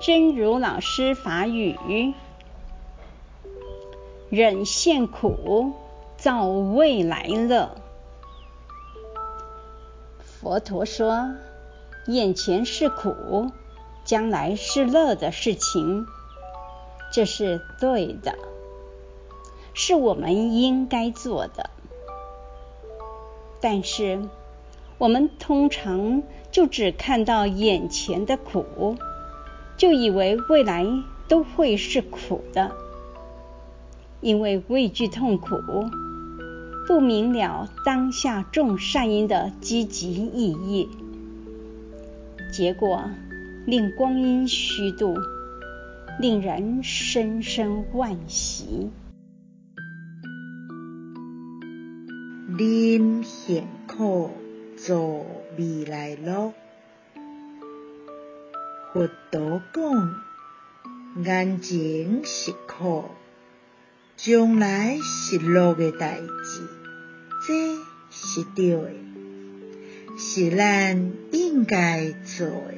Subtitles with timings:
[0.00, 2.14] 真如老师法语：
[4.30, 5.72] 忍现苦，
[6.16, 7.76] 造未来乐。
[10.18, 11.30] 佛陀说，
[12.06, 13.52] 眼前是苦，
[14.04, 16.06] 将来是乐的事情，
[17.12, 18.36] 这是对的，
[19.72, 21.70] 是我们应该做的。
[23.60, 24.28] 但是，
[24.98, 28.96] 我们通常就只看到眼前的苦，
[29.82, 30.86] 就以为未来
[31.26, 32.70] 都会是苦的，
[34.20, 35.56] 因为畏惧痛苦，
[36.86, 40.88] 不明了当下种善因的积极意义，
[42.52, 43.10] 结果
[43.66, 45.16] 令光阴虚度，
[46.20, 48.88] 令人深深惋惜。
[52.56, 54.30] 忍现苦，
[54.76, 54.96] 造
[55.58, 56.52] 未来乐。
[58.92, 60.20] 佛陀讲，
[61.24, 63.06] 眼前是苦，
[64.18, 66.68] 将来是乐的代志，
[67.46, 67.78] 这
[68.10, 68.90] 是对的，
[70.18, 72.74] 是咱应该做的。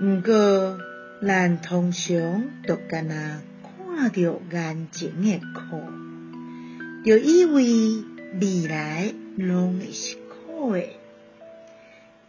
[0.00, 0.78] 不过，
[1.20, 5.82] 咱通常都干那看到眼前的苦，
[7.04, 8.04] 就以为
[8.40, 10.82] 未来拢会是苦的，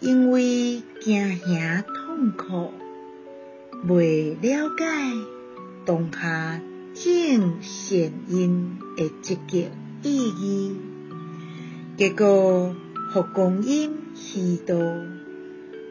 [0.00, 1.84] 因为惊吓
[2.16, 2.72] 痛苦，
[3.86, 4.84] 未了解
[5.84, 6.62] 当下
[6.94, 9.68] 正善因的积极
[10.02, 10.76] 意义，
[11.98, 12.74] 结果
[13.12, 14.72] 互光阴虚度，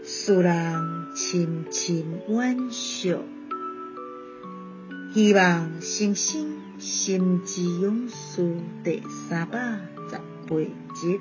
[0.04, 3.16] 使人深深惋惜。
[5.14, 9.60] 希望新生心之勇士第三百
[10.10, 10.16] 十
[10.48, 10.56] 八
[10.96, 11.20] 集。